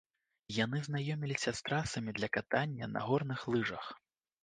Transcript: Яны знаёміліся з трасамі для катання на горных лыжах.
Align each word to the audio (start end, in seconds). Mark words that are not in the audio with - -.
Яны 0.59 0.81
знаёміліся 0.87 1.53
з 1.61 1.63
трасамі 1.69 2.17
для 2.19 2.33
катання 2.41 2.85
на 2.99 3.09
горных 3.11 3.49
лыжах. 3.55 3.85